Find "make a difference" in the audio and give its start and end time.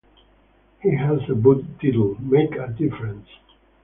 2.21-3.27